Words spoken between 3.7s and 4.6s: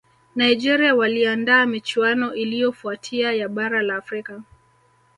la afrika